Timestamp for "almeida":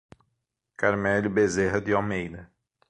1.93-2.49